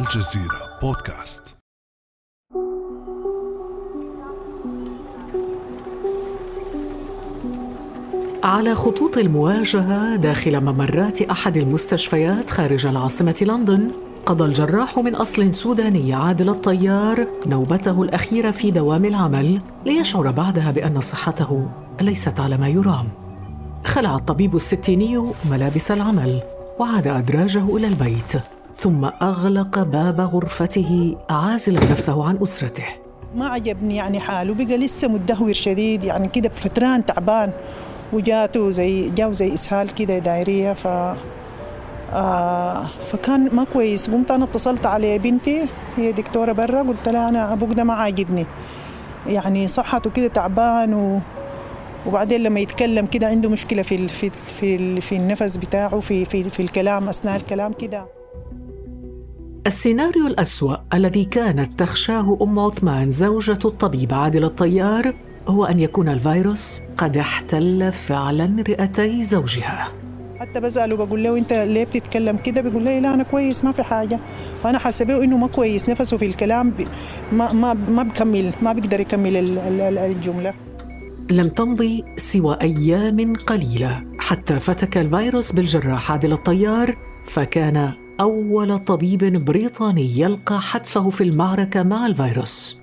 الجزيرة 0.00 0.78
بودكاست. 0.82 1.42
على 8.44 8.74
خطوط 8.74 9.18
المواجهة 9.18 10.16
داخل 10.16 10.60
ممرات 10.60 11.22
أحد 11.22 11.56
المستشفيات 11.56 12.50
خارج 12.50 12.86
العاصمة 12.86 13.36
لندن 13.42 13.90
قضى 14.26 14.44
الجراح 14.44 14.98
من 14.98 15.14
أصل 15.14 15.54
سوداني 15.54 16.14
عادل 16.14 16.48
الطيار 16.48 17.26
نوبته 17.46 18.02
الأخيرة 18.02 18.50
في 18.50 18.70
دوام 18.70 19.04
العمل 19.04 19.60
ليشعر 19.86 20.30
بعدها 20.30 20.70
بأن 20.70 21.00
صحته 21.00 21.70
ليست 22.00 22.40
على 22.40 22.56
ما 22.56 22.68
يرام. 22.68 23.08
خلع 23.84 24.16
الطبيب 24.16 24.56
الستيني 24.56 25.32
ملابس 25.50 25.90
العمل 25.90 26.42
وعاد 26.78 27.06
أدراجه 27.06 27.76
إلى 27.76 27.86
البيت. 27.86 28.59
ثم 28.74 29.04
أغلق 29.04 29.78
باب 29.82 30.20
غرفته 30.20 31.16
عازلا 31.30 31.80
نفسه 31.90 32.24
عن 32.24 32.38
أسرته. 32.42 32.84
ما 33.34 33.48
عجبني 33.48 33.96
يعني 33.96 34.20
حاله 34.20 34.54
بقى 34.54 34.76
لسه 34.78 35.08
مدهور 35.08 35.52
شديد 35.52 36.04
يعني 36.04 36.28
كده 36.28 36.48
فتران 36.48 37.06
تعبان. 37.06 37.50
وجاته 38.12 38.70
زي 38.70 39.10
جاو 39.10 39.32
زي 39.32 39.54
إسهال 39.54 39.94
كده 39.94 40.18
دايرية 40.18 40.72
ف 40.72 40.86
آه 42.12 42.86
فكان 43.06 43.48
ما 43.54 43.64
كويس. 43.72 44.10
قمت 44.10 44.30
أنا 44.30 44.44
اتصلت 44.44 44.86
على 44.86 45.18
بنتي 45.18 45.62
هي 45.96 46.12
دكتورة 46.12 46.52
برا 46.52 46.82
قلت 46.82 47.08
لها 47.08 47.28
أنا 47.28 47.52
أبوك 47.52 47.72
ده 47.72 47.84
ما 47.84 47.94
عاجبني. 47.94 48.46
يعني 49.26 49.68
صحته 49.68 50.10
كده 50.10 50.28
تعبان 50.28 50.94
و 50.94 51.20
وبعدين 52.06 52.42
لما 52.42 52.60
يتكلم 52.60 53.06
كده 53.06 53.26
عنده 53.26 53.48
مشكلة 53.48 53.82
في 53.82 54.08
في 54.08 54.30
في, 54.30 55.00
في 55.00 55.16
النفس 55.16 55.56
بتاعه 55.56 56.00
في 56.00 56.24
في 56.24 56.50
في 56.50 56.62
الكلام 56.62 57.08
أثناء 57.08 57.36
الكلام 57.36 57.72
كده. 57.72 58.06
السيناريو 59.66 60.26
الأسوأ 60.26 60.76
الذي 60.94 61.24
كانت 61.24 61.78
تخشاه 61.78 62.38
أم 62.42 62.58
عثمان 62.58 63.10
زوجة 63.10 63.58
الطبيب 63.64 64.14
عادل 64.14 64.44
الطيار 64.44 65.14
هو 65.48 65.64
أن 65.64 65.80
يكون 65.80 66.08
الفيروس 66.08 66.80
قد 66.96 67.16
احتل 67.16 67.92
فعلا 67.92 68.62
رئتي 68.68 69.24
زوجها. 69.24 69.88
حتى 70.40 70.60
بسأله 70.60 70.96
بقول 70.96 71.24
له 71.24 71.38
أنت 71.38 71.52
ليه 71.52 71.84
بتتكلم 71.84 72.36
كده؟ 72.36 72.60
بيقول 72.60 72.82
لي 72.82 73.00
لا 73.00 73.14
أنا 73.14 73.22
كويس 73.22 73.64
ما 73.64 73.72
في 73.72 73.82
حاجة. 73.82 74.20
فانا 74.64 74.78
حاسبه 74.78 75.24
إنه 75.24 75.36
ما 75.38 75.46
كويس 75.48 75.88
نفسه 75.88 76.16
في 76.16 76.26
الكلام 76.26 76.70
بي 76.70 76.86
ما 77.32 77.52
ما 77.52 77.74
ما 77.74 78.02
بكمل 78.02 78.52
ما 78.62 78.72
بيقدر 78.72 79.00
يكمل 79.00 79.36
ال- 79.36 79.58
ال- 79.58 79.98
الجملة. 79.98 80.54
لم 81.30 81.48
تمضي 81.48 82.04
سوى 82.16 82.58
أيام 82.62 83.36
قليلة 83.36 84.02
حتى 84.18 84.60
فتك 84.60 84.98
الفيروس 84.98 85.52
بالجراح 85.52 86.12
عادل 86.12 86.32
الطيار 86.32 86.96
فكان 87.26 87.92
أول 88.20 88.78
طبيب 88.78 89.44
بريطاني 89.44 90.20
يلقى 90.20 90.60
حتفه 90.60 91.10
في 91.10 91.24
المعركة 91.24 91.82
مع 91.82 92.06
الفيروس 92.06 92.80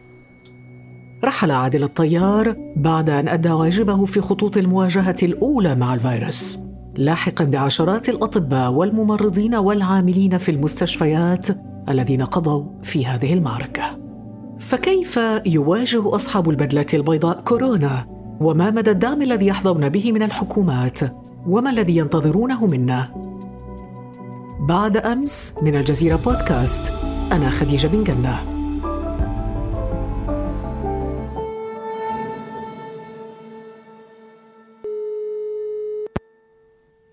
رحل 1.23 1.52
عادل 1.52 1.83
الطيار 1.83 2.55
بعد 2.75 3.09
أن 3.09 3.27
أدى 3.27 3.52
واجبه 3.52 4.05
في 4.05 4.21
خطوط 4.21 4.58
المواجهة 4.58 5.15
الأولى 5.23 5.75
مع 5.75 5.93
الفيروس 5.93 6.59
لاحقا 6.95 7.43
بعشرات 7.45 8.09
الأطباء 8.09 8.71
والممرضين 8.71 9.55
والعاملين 9.55 10.38
في 10.38 10.52
المستشفيات 10.52 11.47
الذين 11.89 12.21
قضوا 12.21 12.63
في 12.83 13.05
هذه 13.05 13.33
المعركة 13.33 13.83
فكيف 14.59 15.19
يواجه 15.45 16.15
أصحاب 16.15 16.49
البدلة 16.49 16.85
البيضاء 16.93 17.41
كورونا؟ 17.41 18.05
وما 18.41 18.71
مدى 18.71 18.91
الدعم 18.91 19.21
الذي 19.21 19.47
يحظون 19.47 19.89
به 19.89 20.11
من 20.11 20.23
الحكومات؟ 20.23 20.99
وما 21.47 21.69
الذي 21.69 21.97
ينتظرونه 21.97 22.65
منا؟ 22.65 23.27
بعد 24.59 24.97
أمس 24.97 25.53
من 25.61 25.75
الجزيرة 25.75 26.16
بودكاست. 26.16 26.94
أنا 27.31 27.50
خديجة 27.50 27.88
بن 27.88 28.03
جنة. 28.03 28.56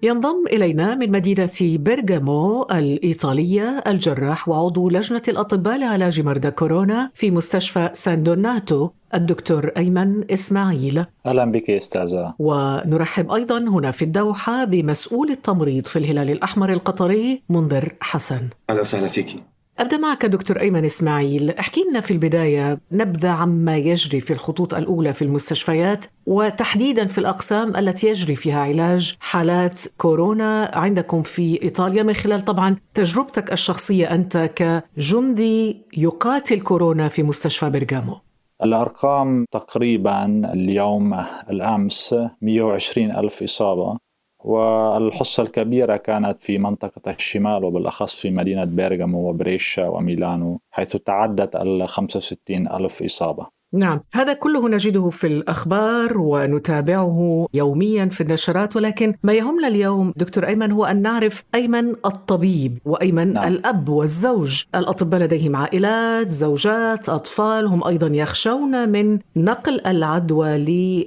ينضم 0.05 0.45
إلينا 0.53 0.95
من 0.95 1.13
مدينة 1.13 1.51
بيرغامو 1.61 2.63
الإيطالية 2.63 3.83
الجراح 3.87 4.49
وعضو 4.49 4.89
لجنة 4.89 5.23
الأطباء 5.29 5.79
لعلاج 5.79 6.21
مرضى 6.21 6.51
كورونا 6.51 7.11
في 7.15 7.31
مستشفى 7.31 7.91
سان 7.93 8.23
دوناتو 8.23 8.91
الدكتور 9.15 9.71
أيمن 9.77 10.33
إسماعيل. 10.33 11.05
أهلا 11.27 11.45
بك 11.45 11.69
يا 11.69 11.77
أستاذة. 11.77 12.35
ونرحب 12.39 13.31
أيضا 13.33 13.59
هنا 13.59 13.91
في 13.91 14.03
الدوحة 14.03 14.65
بمسؤول 14.65 15.31
التمريض 15.31 15.85
في 15.85 15.99
الهلال 15.99 16.31
الأحمر 16.31 16.73
القطري 16.73 17.43
منذر 17.49 17.95
حسن. 18.01 18.49
أهلا 18.71 18.81
وسهلا 18.81 19.09
فيكي 19.09 19.43
أبدأ 19.79 19.97
معك 19.97 20.27
دكتور 20.27 20.61
أيمن 20.61 20.85
إسماعيل. 20.85 21.51
أحكي 21.51 21.85
لنا 21.91 22.01
في 22.01 22.11
البداية 22.11 22.79
نبذة 22.93 23.29
عما 23.29 23.77
يجري 23.77 24.21
في 24.21 24.33
الخطوط 24.33 24.75
الأولى 24.75 25.15
في 25.15 25.23
المستشفيات 25.23 26.05
وتحديدا 26.27 27.07
في 27.07 27.19
الأقسام 27.19 27.77
التي 27.77 28.09
يجري 28.09 28.37
فيها 28.37 28.61
علاج 28.61 29.17
حالات 29.21 29.83
كورونا 29.99 30.71
عندكم 30.75 31.23
في 31.23 31.63
إيطاليا 31.63 32.03
من 32.03 32.15
خلال 32.15 32.45
طبعا 32.45 32.77
تجربتك 32.95 33.53
الشخصية 33.53 34.15
أنت 34.15 34.51
كجندي 34.57 35.83
يقاتل 35.97 36.61
كورونا 36.61 37.09
في 37.09 37.23
مستشفى 37.23 37.71
برغامو 37.71 38.17
الأرقام 38.63 39.45
تقريبا 39.51 40.25
اليوم 40.55 41.15
الأمس 41.51 42.15
120 42.43 43.11
ألف 43.11 43.43
إصابة. 43.43 43.97
والحصة 44.45 45.43
الكبيرة 45.43 45.97
كانت 45.97 46.39
في 46.41 46.59
منطقة 46.59 47.11
الشمال 47.13 47.65
وبالأخص 47.65 48.21
في 48.21 48.31
مدينة 48.31 48.65
بيرغامو 48.65 49.29
وبريشا 49.29 49.89
وميلانو 49.89 50.61
حيث 50.71 50.97
تعدت 50.97 51.57
ال 51.57 51.89
65 51.89 52.69
ألف 52.69 53.03
إصابة. 53.03 53.47
نعم. 53.75 54.01
هذا 54.13 54.33
كله 54.33 54.69
نجده 54.69 55.11
في 55.11 55.27
الأخبار 55.27 56.19
ونتابعه 56.19 57.47
يوميا 57.55 58.07
في 58.07 58.21
النشرات 58.21 58.77
ولكن 58.77 59.15
ما 59.23 59.33
يهمنا 59.33 59.69
اليوم 59.69 60.13
دكتور 60.17 60.47
أيمن 60.47 60.73
هو 60.73 60.85
أن 60.85 61.03
نعرف 61.03 61.45
أيمن 61.55 61.91
الطبيب 62.07 62.79
وأيمن 62.85 63.33
نعم. 63.33 63.49
الأب 63.49 63.89
والزوج. 63.89 64.63
الأطباء 64.75 65.21
لديهم 65.21 65.57
عائلات 65.57 66.31
زوجات 66.31 67.09
أطفال 67.09 67.67
هم 67.67 67.85
أيضا 67.85 68.07
يخشون 68.07 68.89
من 68.89 69.19
نقل 69.37 69.81
العدوى 69.87 70.59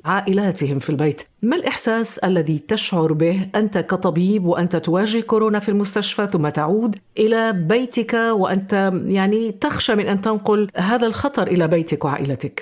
لعائلاتهم 0.06 0.80
في 0.80 0.90
البيت. 0.90 1.22
ما 1.42 1.56
الإحساس 1.56 2.18
الذي 2.18 2.60
تشعر 2.60 3.14
به 3.14 3.48
أنت 3.56 3.78
كطبيب 3.78 4.46
وأنت 4.46 4.76
تواجه 4.76 5.20
كورونا 5.20 5.60
في 5.60 5.70
المستشفى 5.70 6.28
ثم 6.28 6.50
تعود 6.50 6.96
إلى 7.20 7.54
بيتك 7.54 8.14
وأنت 8.14 8.92
يعني 9.06 9.52
تخشى 9.52 9.96
من 9.96 10.08
أن 10.08 10.22
تنقل 10.22 10.68
هذا 10.76 11.08
الخطر 11.08 11.48
إلى 11.48 11.68
بيتك 11.68 12.06
وعائلتك؟ 12.06 12.57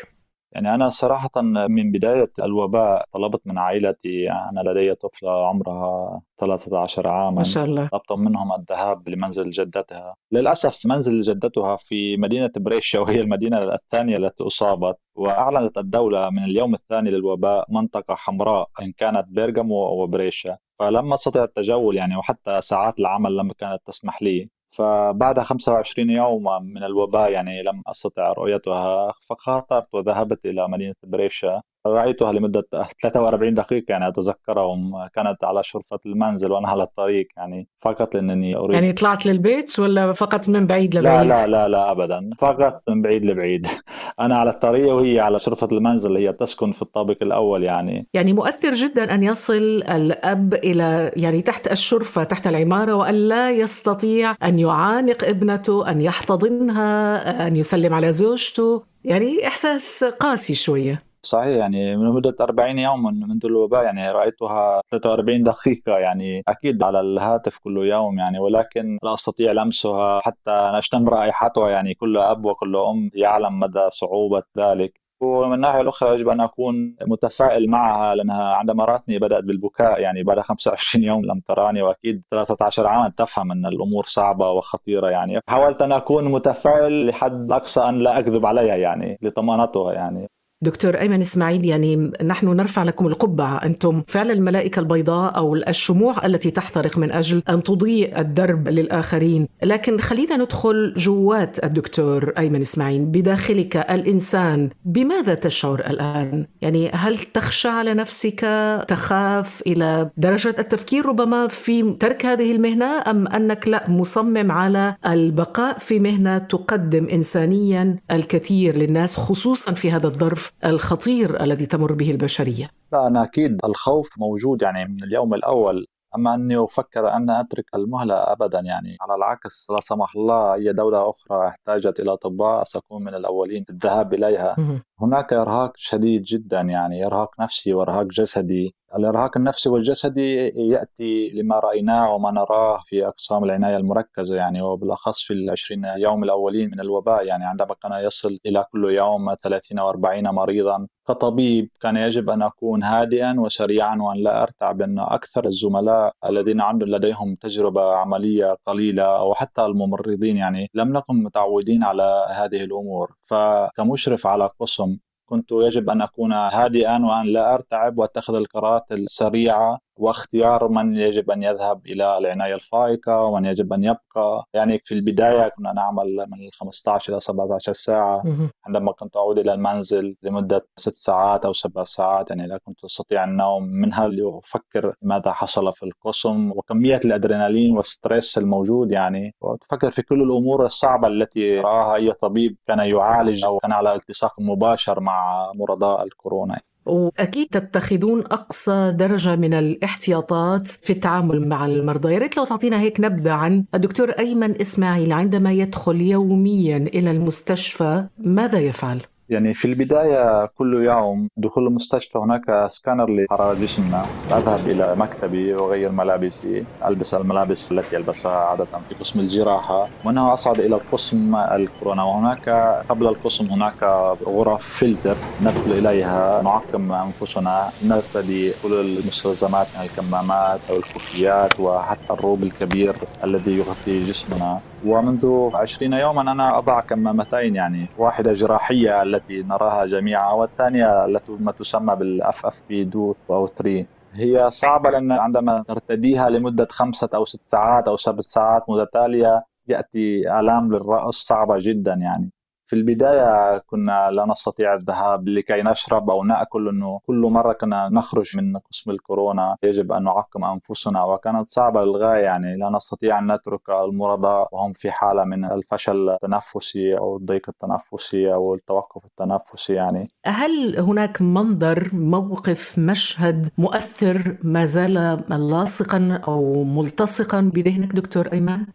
يعني 0.56 0.76
أنا 0.76 0.90
صراحة 0.90 1.42
من 1.68 1.92
بداية 1.92 2.32
الوباء 2.44 3.06
طلبت 3.12 3.42
من 3.46 3.58
عائلتي 3.58 4.32
أنا 4.32 4.70
لدي 4.70 4.96
طفلة 4.96 5.48
عمرها 5.48 6.22
13 6.38 7.08
عاما 7.08 7.38
ما 7.38 7.44
شاء 7.44 7.66
الله. 7.66 7.88
طلبت 7.88 8.12
منهم 8.12 8.54
الذهاب 8.54 9.10
لمنزل 9.10 9.50
جدتها. 9.50 10.16
للأسف 10.32 10.86
منزل 10.86 11.22
جدتها 11.22 11.76
في 11.76 12.18
مدينة 12.18 12.52
بريشا 12.58 13.00
وهي 13.02 13.22
المدينة 13.22 13.58
الثانية 13.58 14.18
التي 14.18 14.44
أصابت 14.44 14.96
وأعلنت 15.16 15.78
الدولة 15.78 16.30
من 16.30 16.44
اليوم 16.44 16.74
الثاني 16.74 17.12
للوباء 17.12 17.66
منطقة 17.70 18.16
حمراء 18.16 18.70
إن 18.82 18.92
كانت 18.92 19.26
بيرغامو 19.30 19.76
وبريشا 19.76 20.58
فلم 20.80 21.14
أستطع 21.14 21.44
التجول 21.44 21.96
يعني 21.96 22.16
وحتى 22.18 22.62
ساعات 22.62 23.00
العمل 23.00 23.38
لم 23.38 23.50
كانت 23.52 23.80
تسمح 23.86 24.22
لي. 24.22 24.50
فبعد 24.78 25.40
25 25.40 26.10
يوما 26.10 26.60
من 26.60 26.84
الوباء 26.84 27.32
يعني 27.32 27.64
لم 27.64 27.82
أستطع 27.88 28.34
رؤيتها 28.34 29.14
فخاطرت 29.30 29.88
وذهبت 29.94 30.46
إلى 30.46 30.68
مدينة 30.68 30.96
بريشا 31.04 31.62
رأيتها 31.88 32.32
لمدة 32.34 32.68
43 33.04 33.54
دقيقة 33.54 33.86
يعني 33.90 34.08
أتذكرهم 34.08 35.08
كانت 35.08 35.44
على 35.44 35.64
شرفة 35.64 36.00
المنزل 36.06 36.52
وأنا 36.52 36.68
على 36.68 36.84
الطريق 36.84 37.28
يعني 37.38 37.68
فقط 37.80 38.16
لأنني 38.16 38.56
أريد 38.56 38.74
يعني 38.74 38.94
طلعت 38.94 39.26
للبيت 39.26 39.80
ولا 39.80 40.14
فقط 40.14 40.50
من 40.50 40.68
بعيد 40.68 40.96
لا 40.96 41.00
لبعيد؟ 41.00 41.30
لا 41.30 41.48
لا 41.48 41.68
لا 41.68 41.92
ابدا 41.92 42.30
فقط 42.38 42.82
من 42.90 43.02
بعيد 43.02 43.26
لبعيد. 43.26 43.68
أنا 44.20 44.38
على 44.38 44.50
الطريق 44.50 44.94
وهي 44.94 45.20
على 45.20 45.40
شرفة 45.40 45.68
المنزل 45.72 46.18
هي 46.18 46.34
تسكن 46.34 46.72
في 46.72 46.82
الطابق 46.82 47.18
الأول 47.22 47.64
يعني. 47.64 48.08
يعني 48.14 48.34
مؤثر 48.34 48.74
جدا 48.74 49.16
أن 49.16 49.24
يصل 49.24 49.84
الأب 49.90 50.54
إلى 50.54 51.12
يعني 51.16 51.42
تحت 51.42 51.72
الشرفة 51.72 52.24
تحت 52.24 52.48
العمارة 52.48 52.94
وأن 52.94 53.16
لا 53.16 53.52
يستطيع 53.52 54.36
أن 54.44 54.60
يعانق 54.60 55.24
ابنته 55.24 55.92
أن 55.92 56.02
يحتضنها 56.02 57.48
أن 57.48 57.56
يسلم 57.56 57.94
على 57.94 58.14
زوجته. 58.14 58.84
يعني 59.04 59.48
إحساس 59.48 60.04
قاسي 60.04 60.56
شوية. 60.56 61.15
صحيح 61.26 61.58
يعني 61.58 61.96
من 61.98 62.06
مدة 62.06 62.36
40 62.42 62.80
يوما 62.80 63.12
منذ 63.12 63.46
الوباء 63.46 63.84
يعني 63.84 64.12
رأيتها 64.12 64.82
43 64.92 65.44
دقيقة 65.44 65.98
يعني 65.98 66.44
أكيد 66.48 66.84
على 66.84 67.00
الهاتف 67.00 67.58
كل 67.60 67.78
يوم 67.78 68.20
يعني 68.20 68.40
ولكن 68.40 68.98
لا 69.04 69.14
أستطيع 69.14 69.52
لمسها 69.52 70.20
حتى 70.20 70.52
أشتم 70.52 71.10
رائحتها 71.10 71.70
يعني 71.70 71.94
كل 71.94 72.18
أب 72.18 72.46
وكل 72.46 72.76
أم 72.76 73.10
يعلم 73.14 73.60
مدى 73.60 73.90
صعوبة 73.90 74.44
ذلك. 74.58 75.06
ومن 75.22 75.54
الناحية 75.54 75.82
الأخرى 75.82 76.14
يجب 76.14 76.30
أن 76.30 76.42
أكون 76.42 76.96
متفائل 77.08 77.70
معها 77.70 78.16
لأنها 78.16 78.54
عندما 78.56 78.86
رأتني 78.86 79.20
بدأت 79.20 79.44
بالبكاء 79.44 80.00
يعني 80.02 80.24
بعد 80.24 80.40
25 80.40 81.06
يوم 81.06 81.26
لم 81.26 81.40
تراني 81.40 81.82
وأكيد 81.82 82.24
13 82.32 82.88
عاما 82.88 83.14
تفهم 83.18 83.52
أن 83.52 83.66
الأمور 83.66 84.04
صعبة 84.04 84.52
وخطيرة 84.52 85.10
يعني 85.10 85.40
حاولت 85.50 85.82
أن 85.82 85.92
أكون 85.92 86.32
متفائل 86.32 87.08
لحد 87.08 87.52
أقصى 87.52 87.82
أن 87.82 88.00
لا 88.00 88.20
أكذب 88.20 88.46
عليها 88.46 88.76
يعني 88.76 89.18
لطمأنتها 89.22 89.94
يعني. 89.94 90.28
دكتور 90.66 91.00
أيمن 91.00 91.22
إسماعيل 91.22 91.66
يعني 91.66 92.12
نحن 92.24 92.48
نرفع 92.48 92.84
لكم 92.84 93.08
القبعة. 93.08 93.58
أنتم 93.58 94.04
فعلا 94.08 94.34
الملائكة 94.34 94.80
البيضاء 94.80 95.38
أو 95.38 95.56
الشموع 95.56 96.26
التي 96.26 96.52
تحترق 96.52 96.98
من 96.98 97.12
أجل 97.12 97.44
أن 97.50 97.64
تضيء 97.64 98.20
الدرب 98.20 98.70
للآخرين. 98.70 99.48
لكن 99.64 100.00
خلينا 100.00 100.38
ندخل 100.38 100.94
جوات 100.98 101.64
الدكتور 101.64 102.34
أيمن 102.38 102.62
إسماعيل 102.62 103.06
بداخلك 103.06 103.78
الإنسان. 103.78 104.70
بماذا 104.86 105.34
تشعر 105.34 105.80
الآن؟ 105.80 106.46
يعني 106.62 106.90
هل 106.90 107.18
تخشى 107.18 107.68
على 107.68 107.94
نفسك؟ 107.94 108.40
تخاف 108.88 109.64
إلى 109.68 110.10
درجة 110.18 110.56
التفكير 110.60 111.06
ربما 111.06 111.48
في 111.48 111.94
ترك 112.00 112.26
هذه 112.26 112.52
المهنة 112.52 113.04
أم 113.08 113.28
أنك 113.28 113.68
لا؟ 113.68 113.90
مصمم 113.90 114.52
على 114.52 114.96
البقاء 115.06 115.78
في 115.78 116.00
مهنة 116.00 116.38
تقدم 116.38 117.08
إنسانيا 117.08 117.98
الكثير 118.12 118.78
للناس 118.78 119.18
خصوصا 119.18 119.72
في 119.72 119.92
هذا 119.92 120.08
الظرف 120.08 120.52
الخطير 120.66 121.44
الذي 121.44 121.66
تمر 121.66 121.94
به 121.94 122.12
البشرية؟ 122.12 122.70
لا 122.94 123.08
أنا 123.08 123.24
أكيد 123.24 123.66
الخوف 123.66 124.20
موجود 124.20 124.62
يعني 124.62 124.86
من 124.86 125.04
اليوم 125.04 125.34
الأول 125.34 125.86
أما 126.16 126.34
أني 126.34 126.64
أفكر 126.64 127.10
أن 127.10 127.30
أترك 127.30 127.66
المهلة 127.76 128.16
ابدا 128.16 128.60
يعني. 128.60 128.98
على 129.02 129.16
العكس 129.16 129.72
لا 129.72 129.80
سمح 129.80 130.16
الله 130.16 130.54
أي 130.54 130.74
دولة 130.74 131.10
أخرى 131.10 131.48
احتاجت 131.48 132.00
إلى 132.00 132.14
اطباء 132.14 132.64
سأكون 132.64 133.04
من 133.04 133.16
الأولين 133.16 133.64
في 133.64 133.70
الذهاب 133.70 134.14
إليها. 134.14 134.56
هناك 135.02 135.34
إرهاق 135.34 135.72
شديد 135.76 136.22
جدا 136.24 136.62
يعني 136.62 137.06
إرهاق 137.06 137.30
نفسي 137.40 137.74
وإرهاق 137.74 138.06
جسدي. 138.06 138.76
الإرهاق 138.98 139.38
النفسي 139.38 139.70
والجسدي 139.70 140.48
يأتي 140.48 141.30
لما 141.30 141.60
رأيناه 141.60 142.16
وما 142.16 142.32
نراه 142.32 142.82
في 142.86 143.08
أقسام 143.08 143.44
العناية 143.44 143.78
المركزة 143.78 144.36
يعني 144.36 144.62
وبالأخص 144.62 145.24
في 145.24 145.34
العشرين 145.34 145.86
يوم 145.86 146.24
الأولين 146.24 146.72
من 146.72 146.80
الوباء 146.80 147.26
يعني 147.26 147.46
عندما 147.46 147.76
كان 147.82 147.92
يصل 147.94 148.40
إلى 148.46 148.66
كل 148.72 148.92
يوم 148.92 149.34
30 149.44 149.80
أو 149.80 149.90
40 149.90 150.30
مريضا. 150.30 150.88
كطبيب 151.08 151.70
كان 151.82 151.98
يجب 151.98 152.30
أن 152.30 152.42
أكون 152.42 152.84
هادئا 152.84 153.36
وسريعا 153.40 153.96
وأن 154.02 154.18
لا 154.18 154.44
ارتعب 154.44 154.78
بان 154.78 155.00
أكثر 155.00 155.46
الزملاء 155.46 156.14
الذين 156.26 156.62
عندهم 156.62 156.90
لديهم 156.90 157.36
تجربة 157.36 157.96
عملية 157.96 158.58
قليلة 158.66 159.04
أو 159.04 159.34
حتى 159.34 159.66
الممرضين 159.66 160.38
يعني. 160.38 160.70
لم 160.74 160.94
نكن 160.98 161.24
متعودين 161.24 161.84
على 161.84 162.26
هذه 162.30 162.64
الأمور. 162.64 163.16
فكمشرف 163.24 164.28
على 164.28 164.50
قسم 164.60 164.98
كنت 165.26 165.52
يجب 165.52 165.90
أن 165.90 166.02
أكون 166.02 166.34
هادئا 166.34 167.06
وأن 167.06 167.26
لا 167.26 167.54
أرتعب 167.54 167.98
وأتخذ 167.98 168.36
القرارات 168.36 168.92
السريعة 168.92 169.80
واختيار 169.98 170.68
من 170.68 170.98
يجب 170.98 171.32
أن 171.32 171.44
يذهب 171.44 171.86
إلى 171.86 172.18
العناية 172.18 172.56
الفائقة 172.56 173.24
ومن 173.24 173.46
يجب 173.46 173.74
أن 173.74 173.84
يبقى. 173.84 174.46
يعني 174.54 174.80
في 174.84 174.94
البداية 174.96 175.48
كنا 175.58 175.74
نعمل 175.74 176.26
من 176.30 176.50
15 176.60 177.14
إلى 177.14 177.20
17 177.22 177.74
ساعة. 177.74 178.24
عندما 178.66 178.92
كنت 178.92 179.18
أعود 179.18 179.40
إلى 179.40 179.54
المنزل 179.54 180.16
لمدة 180.24 180.66
ست 180.76 180.94
ساعات 180.94 181.46
أو 181.46 181.54
سبع 181.54 181.84
ساعات 181.84 182.30
يعني 182.30 182.48
لا 182.48 182.58
كنت 182.66 182.84
أستطيع 182.86 183.24
النوم 183.24 183.64
منها 183.64 184.08
لأفكر 184.08 184.94
ماذا 185.02 185.32
حصل 185.32 185.74
في 185.74 185.84
القسم 185.84 186.52
وكمية 186.52 187.00
الأدرينالين 187.06 187.78
والستريس 187.78 188.38
الموجود 188.38 188.92
يعني. 188.92 189.36
وتفكر 189.42 189.92
في 189.92 190.02
كل 190.02 190.22
الأمور 190.22 190.66
الصعبة 190.66 191.08
التي 191.08 191.60
راها 191.60 191.96
أي 191.96 192.12
طبيب 192.12 192.58
كان 192.68 192.80
يعالج 192.80 193.46
أو 193.46 193.58
كان 193.60 193.72
على 193.72 193.94
التصاق 193.94 194.34
مباشر 194.40 195.00
مع 195.00 195.52
مرضاء 195.56 196.04
الكورونا. 196.04 196.60
وأكيد 196.86 197.48
تتخذون 197.48 198.20
أقصى 198.20 198.92
درجة 198.96 199.36
من 199.36 199.54
الاحتياطات 199.54 200.68
في 200.68 200.94
التعامل 200.94 201.48
مع 201.48 201.66
المرضى. 201.66 202.14
يا 202.14 202.20
ريت 202.20 202.38
لو 202.38 202.46
تعطينا 202.46 202.80
هيك 202.80 203.00
نبذة 203.00 203.32
عن 203.32 203.66
الدكتور 203.76 204.10
أيمن 204.10 204.62
إسماعيل 204.62 205.14
عندما 205.14 205.52
يدخل 205.52 206.02
يوميا 206.02 206.78
إلى 206.78 207.12
المستشفى 207.12 208.08
ماذا 208.18 208.60
يفعل؟ 208.60 209.02
يعني 209.30 209.54
في 209.54 209.66
البداية 209.66 210.46
كل 210.46 210.84
يوم 210.84 211.28
دخول 211.38 211.68
المستشفى 211.68 212.18
هناك 212.18 212.66
سكانر 212.68 213.10
لحرارة 213.12 213.54
جسمنا. 213.54 214.06
أذهب 214.32 214.68
إلى 214.68 214.96
مكتبي 214.96 215.54
وأغير 215.54 215.92
ملابسي 215.92 216.66
ألبس 216.86 217.14
الملابس 217.14 217.72
التي 217.72 217.98
ألبسها 217.98 218.32
عادة 218.32 218.66
في 218.90 218.96
قسم 219.00 219.20
الجراحة. 219.20 219.88
ومنها 220.06 220.34
أصعد 220.34 220.60
إلى 220.60 220.76
القسم 220.76 221.36
الكورونا. 221.36 222.04
وهناك 222.04 222.50
قبل 222.90 223.08
القسم 223.08 223.46
هناك 223.46 223.84
غرف 224.26 224.80
فلتر 224.80 225.18
ندخل 225.42 225.72
إليها. 225.72 226.42
نعقم 226.42 226.92
أنفسنا 226.92 227.70
نرتدي 227.84 228.52
كل 228.64 228.74
المستلزمات 228.74 229.68
من 229.78 229.86
الكمامات 229.86 230.60
أو 230.70 230.76
الكوفيات 230.76 231.60
وحتى 231.60 232.14
الروب 232.14 232.44
الكبير 232.44 232.96
الذي 233.24 233.58
يغطي 233.58 234.04
جسمنا. 234.04 234.60
ومنذ 234.86 235.50
عشرين 235.54 235.94
يوما 235.94 236.22
أنا 236.22 236.58
أضع 236.58 236.80
كمامتين 236.80 237.56
يعني 237.56 237.86
واحدة 237.98 238.34
جراحية 238.34 239.04
التي 239.16 239.44
نراها 239.44 239.86
جميعا 239.86 240.34
والثانية 240.34 241.06
التي 241.06 241.32
ما 241.40 241.52
تسمى 241.52 241.96
بال 241.96 242.46
FFP 242.46 242.82
2 242.82 243.14
أو 243.30 243.48
3 243.48 243.86
هي 244.14 244.52
صعبة 244.52 244.90
لأن 244.90 245.12
عندما 245.12 245.64
ترتديها 245.68 246.30
لمدة 246.30 246.68
خمسة 246.72 247.10
أو 247.16 247.26
ست 247.26 247.42
ساعات 247.42 247.88
أو 247.88 247.98
سبع 247.98 248.22
ساعات 248.22 248.64
متتالية 248.70 249.44
يأتي 249.68 250.40
آلام 250.40 250.74
للرأس 250.74 251.14
صعبة 251.16 251.58
جدا 251.60 251.94
يعني. 251.94 252.32
في 252.66 252.76
البداية 252.76 253.58
كنا 253.58 254.12
لا 254.12 254.26
نستطيع 254.26 254.74
الذهاب 254.74 255.28
لكي 255.28 255.62
نشرب 255.62 256.10
أو 256.10 256.24
نأكل 256.24 256.70
أنه 256.70 257.00
كل 257.08 257.22
مرة 257.22 257.54
كنا 257.54 257.90
نخرج 257.90 258.38
من 258.38 258.58
قسم 258.58 258.92
الكورونا 258.92 259.58
يجب 259.64 259.92
أن 259.92 260.04
نعقم 260.04 260.44
أنفسنا 260.44 261.04
وكانت 261.04 261.50
صعبة 261.50 261.84
للغاية 261.84 262.24
يعني 262.24 262.58
لا 262.58 262.70
نستطيع 262.70 263.20
أن 263.20 263.32
نترك 263.32 263.70
المرضى 263.70 264.46
وهم 264.52 264.72
في 264.74 264.92
حالة 264.92 265.24
من 265.24 265.46
الفشل 265.52 266.10
التنفسي 266.10 266.98
أو 266.98 267.18
الضيق 267.18 267.50
التنفسي 267.50 268.34
أو 268.34 268.56
التوقف 268.56 269.06
التنفسي 269.06 269.74
يعني 269.74 270.08
هل 270.26 270.80
هناك 270.80 271.22
منظر 271.22 271.90
موقف 271.94 272.80
مشهد 272.80 273.50
مؤثر 273.58 274.38
ما 274.44 274.66
زال 274.66 274.94
لاصقا 275.30 276.22
أو 276.28 276.64
ملتصقا 276.64 277.42
بذهنك 277.42 277.94
دكتور 277.94 278.28
أيمن؟ 278.34 278.66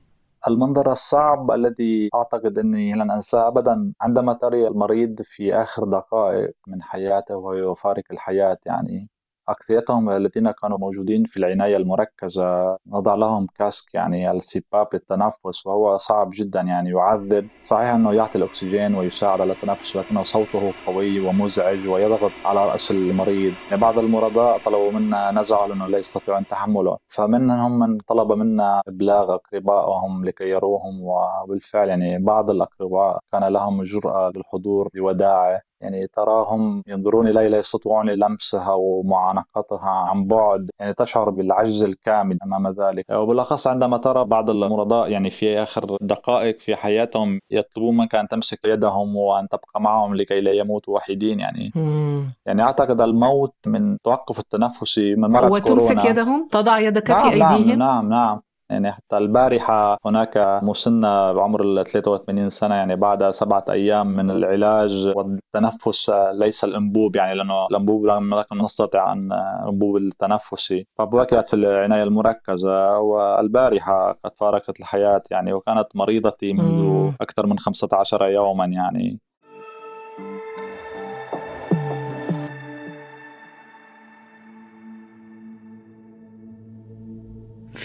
المنظر 0.49 0.93
الصعب 0.93 1.51
الذي 1.51 2.11
أعتقد 2.15 2.59
إني 2.59 2.93
لن 2.93 3.11
أنساه 3.11 3.49
ابدا 3.49 3.93
عندما 4.01 4.33
ترى 4.33 4.69
المريض 4.69 5.23
في 5.23 5.55
آخر 5.55 5.85
دقائق 5.85 6.55
من 6.67 6.83
حياته 6.83 7.37
وهو 7.37 7.73
يفارق 7.73 8.05
الحياة 8.13 8.59
يعني 8.67 9.11
أكثريتهم 9.51 10.11
الذين 10.11 10.51
كانوا 10.51 10.79
موجودين 10.79 11.25
في 11.25 11.37
العناية 11.37 11.77
المركزة 11.77 12.77
نضع 12.87 13.15
لهم 13.15 13.47
كاسك 13.59 13.95
يعني 13.95 14.31
السباب 14.31 14.89
للتنفس 14.95 15.67
وهو 15.67 15.97
صعب 15.97 16.31
جدا 16.33 16.61
يعني 16.61 16.91
يعذب. 16.91 17.49
صحيح 17.63 17.95
أنه 17.95 18.15
يعطي 18.15 18.39
الأكسجين 18.39 18.95
ويساعد 18.95 19.41
على 19.41 19.53
التنفس 19.53 19.97
لكن 19.97 20.23
صوته 20.23 20.75
قوي 20.87 21.21
ومزعج 21.21 21.89
ويضغط 21.89 22.35
على 22.45 22.67
رأس 22.67 22.91
المريض. 22.91 23.57
يعني 23.71 23.81
بعض 23.83 23.99
المرضى 23.99 24.59
طلبوا 24.59 24.93
منا 24.93 25.31
نزعه 25.31 25.67
لأنه 25.67 25.87
لا 25.87 25.99
يستطيعون 25.99 26.47
تحمله. 26.47 26.99
فمنهم 27.07 27.79
من 27.79 27.99
طلب 28.07 28.33
منا 28.33 28.83
إبلاغ 28.89 29.35
أقربائهم 29.35 30.25
لكي 30.25 30.49
يروهم 30.49 31.01
وبالفعل 31.03 31.89
يعني 31.89 32.19
بعض 32.19 32.51
الأقرباء 32.51 33.19
كان 33.33 33.45
لهم 33.53 33.83
جرأة 33.83 34.33
للحضور 34.37 34.89
بوداعه. 34.95 35.61
يعني 35.81 36.07
تراهم 36.07 36.83
ينظرون 36.87 37.29
إلي 37.29 37.49
لا 37.49 37.59
يستطيعون 37.59 38.11
لمسها 38.11 38.73
ومعانقتها 38.75 39.91
عن 39.91 40.25
بعد 40.25 40.71
يعني 40.79 40.95
تشعر 40.95 41.31
بالعجز 41.31 41.83
الكامل 41.83 42.39
أمام 42.45 42.69
ذلك. 42.69 43.05
وبالأخص 43.11 43.67
عندما 43.67 43.97
ترى 43.97 44.25
بعض 44.25 44.51
المرضاء 44.51 45.11
يعني 45.11 45.31
في 45.31 45.63
آخر 45.63 45.97
دقائق 46.01 46.59
في 46.59 46.77
حياتهم 46.77 47.41
يطلبون 47.51 47.97
منك 47.97 48.15
أن 48.15 48.29
تمسك 48.29 48.65
يدهم 48.65 49.17
وأن 49.17 49.49
تبقى 49.49 49.81
معهم 49.81 50.15
لكي 50.15 50.41
لا 50.41 50.53
يموتوا 50.53 50.95
وحيدين 50.95 51.41
يعني 51.41 51.73
مم. 51.75 52.33
يعني 52.47 52.63
أعتقد 52.63 53.01
الموت 53.01 53.55
من 53.67 53.99
توقف 54.05 54.39
التنفسي 54.39 55.15
من 55.15 55.29
مرض 55.29 55.53
وتمسك 55.53 55.93
كورونا. 55.95 56.07
يدهم؟ 56.11 56.49
تضع 56.51 56.79
يدك 56.79 57.11
نعم 57.11 57.31
في 57.31 57.39
نعم 57.39 57.55
أيديهم؟ 57.55 57.79
نعم 57.79 58.09
نعم. 58.09 58.41
يعني 58.71 58.93
حتى 58.93 59.19
البارحة 59.19 59.99
هناك 60.05 60.61
مسنة 60.63 61.33
بعمر 61.33 61.61
ال 61.65 61.87
83 61.87 62.51
سنة 62.51 62.75
يعني 62.75 62.97
بعد 62.97 63.31
سبعة 63.31 63.65
أيام 63.71 64.07
من 64.07 64.31
العلاج 64.31 65.13
والتنفس 65.17 66.11
ليس 66.33 66.65
الأنبوب 66.65 67.17
يعني 67.17 67.35
لأنه 67.35 67.67
الأنبوب 67.67 68.07
لم 68.07 68.35
نكن 68.35 68.59
نستطيع 68.59 69.13
أن 69.13 69.33
الأنبوب 69.33 69.97
التنفسي 69.97 70.87
فبكيت 70.99 71.47
في 71.47 71.55
العناية 71.55 72.03
المركزة 72.03 72.99
والبارحة 72.99 74.13
قد 74.25 74.31
فارقت 74.37 74.81
الحياة 74.81 75.23
يعني 75.31 75.53
وكانت 75.53 75.87
مريضتي 75.95 76.53
منذ. 76.53 77.13
أكثر 77.21 77.47
من 77.47 77.59
15 77.59 78.27
يوما 78.29 78.65
يعني 78.65 79.21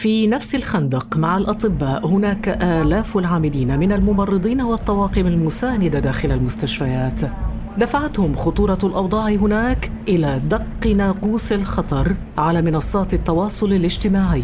في 0.05 0.27
نفس 0.27 0.55
الخندق 0.55 1.17
مع 1.17 1.37
الأطباء 1.37 2.07
هناك 2.07 2.47
آلاف 2.61 3.17
العاملين 3.17 3.79
من 3.79 3.91
الممرضين 3.91 4.61
والطواقم 4.61 5.27
المساندة 5.27 5.99
داخل 5.99 6.31
المستشفيات 6.31 7.21
دفعتهم 7.77 8.35
خطورة 8.35 8.77
الأوضاع 8.83 9.27
هناك 9.27 9.91
إلى 10.07 10.41
دق 10.49 10.87
ناقوس 10.87 11.51
الخطر 11.51 12.15
على 12.37 12.61
منصات 12.61 13.13
التواصل 13.13 13.73
الاجتماعي 13.73 14.43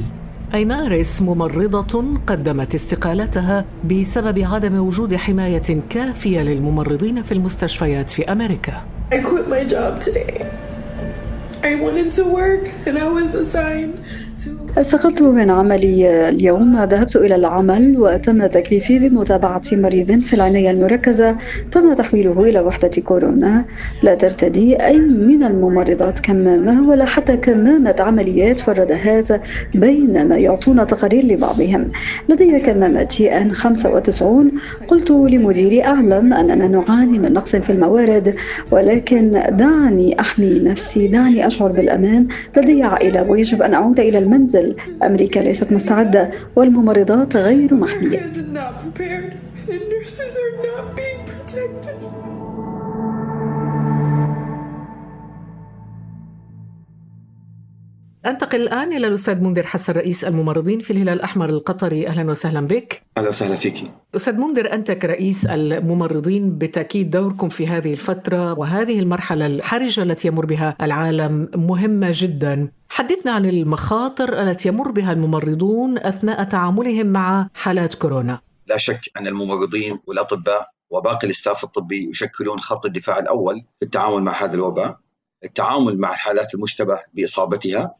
أيمارس 0.53 1.21
ممرضة 1.21 2.17
قدمت 2.27 2.75
استقالتها 2.75 3.65
بسبب 3.91 4.39
عدم 4.39 4.79
وجود 4.79 5.15
حماية 5.15 5.81
كافية 5.89 6.41
للممرضين 6.41 7.21
في 7.21 7.31
المستشفيات 7.31 8.09
في 8.09 8.31
أمريكا. 8.31 8.81
I 9.13 9.17
quit 9.17 9.47
my 9.47 9.73
job 9.73 9.99
today. 9.99 10.45
I 11.63 11.75
wanted 11.75 12.11
to 12.17 12.23
work 12.23 12.65
and 12.87 12.97
I 12.97 13.07
was 13.07 13.35
assigned 13.35 13.99
استقلت 14.77 15.21
من 15.21 15.49
عملي 15.49 16.29
اليوم. 16.29 16.83
ذهبت 16.83 17.15
إلى 17.15 17.35
العمل 17.35 17.95
وتم 17.97 18.45
تكليفي 18.45 18.99
بمتابعة 18.99 19.61
مريض 19.71 20.19
في 20.19 20.33
العناية 20.33 20.71
المركزة 20.71 21.35
تم 21.71 21.93
تحويله 21.93 22.41
إلى 22.43 22.59
وحدة 22.59 23.01
كورونا. 23.05 23.65
لا 24.03 24.15
ترتدي 24.15 24.75
أي 24.85 24.97
من 24.99 25.43
الممرضات 25.43 26.19
كمامة 26.19 26.89
ولا 26.89 27.05
حتى 27.05 27.37
كمامة 27.37 27.95
عمليات 27.99 28.59
فردهات 28.59 29.27
بينما 29.75 30.37
يعطون 30.37 30.87
تقارير 30.87 31.25
لبعضهم. 31.25 31.91
لدي 32.29 32.59
كمامة 32.59 33.29
آن 33.31 33.51
95 33.51 34.51
قلت 34.87 35.11
لمديري 35.11 35.83
أعلم 35.83 36.33
أننا 36.33 36.67
نعاني 36.67 37.19
من 37.19 37.33
نقص 37.33 37.55
في 37.55 37.69
الموارد 37.69 38.35
ولكن 38.71 39.41
دعني 39.49 40.19
أحمي 40.19 40.59
نفسي 40.59 41.07
دعني 41.07 41.47
أشعر 41.47 41.71
بالأمان. 41.71 42.27
لدي 42.57 42.83
عائلة 42.83 43.29
ويجب 43.29 43.61
أن 43.61 43.73
أعود 43.73 43.99
إلى 43.99 44.17
المنزل. 44.17 44.60
أمريكا 45.03 45.39
ليست 45.39 45.71
مستعدة 45.71 46.31
والممرضات 46.55 47.37
غير 47.37 47.73
محمية 47.73 48.19
أنتقل 58.25 58.61
الآن 58.61 58.93
إلى 58.93 59.07
الأستاذ 59.07 59.35
منذر 59.35 59.63
حسن 59.63 59.93
رئيس 59.93 60.23
الممرضين 60.23 60.79
في 60.79 60.93
الهلال 60.93 61.13
الأحمر 61.13 61.49
القطري. 61.49 62.07
أهلا 62.07 62.31
وسهلا 62.31 62.67
بك. 62.67 63.01
أهلا 63.17 63.29
وسهلا 63.29 63.55
فيك. 63.55 63.91
أستاذ 64.15 64.33
منذر 64.33 64.73
أنت 64.73 64.91
كرئيس 64.91 65.45
الممرضين 65.45 66.57
بالتأكيد 66.57 67.09
دوركم 67.09 67.49
في 67.49 67.67
هذه 67.67 67.93
الفترة 67.93 68.59
وهذه 68.59 68.99
المرحلة 68.99 69.45
الحرجة 69.45 70.03
التي 70.03 70.27
يمر 70.27 70.45
بها 70.45 70.75
العالم 70.81 71.49
مهمة 71.55 72.11
جدا. 72.13 72.71
حدثنا 72.89 73.31
عن 73.31 73.45
المخاطر 73.45 74.41
التي 74.41 74.69
يمر 74.69 74.91
بها 74.91 75.11
الممرضون 75.11 75.97
أثناء 75.97 76.43
تعاملهم 76.43 77.07
مع 77.07 77.49
حالات 77.53 77.95
كورونا. 77.95 78.41
لا 78.67 78.77
شك 78.77 79.01
أن 79.17 79.27
الممرضين 79.27 79.99
والأطباء 80.07 80.69
وباقي 80.89 81.27
الاستاف 81.27 81.63
الطبي 81.63 82.09
يشكلون 82.09 82.59
خط 82.59 82.85
الدفاع 82.85 83.19
الأول 83.19 83.65
في 83.79 83.85
التعامل 83.85 84.21
مع 84.23 84.43
هذا 84.43 84.55
الوباء. 84.55 84.97
التعامل 85.43 85.97
مع 85.97 86.11
الحالات 86.11 86.55
المشتبه 86.55 86.99
بإصابتها 87.13 87.95